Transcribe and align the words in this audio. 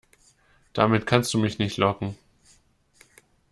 Damit 0.73 1.05
kannst 1.05 1.31
du 1.35 1.37
mich 1.37 1.59
nicht 1.59 1.77
locken. 1.77 2.17